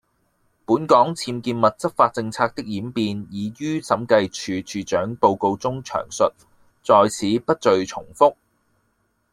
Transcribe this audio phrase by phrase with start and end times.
[0.65, 6.23] 本港僭建物執法政策的演變已於審計署署長報告中詳述，
[6.83, 8.35] 在此不贅重覆。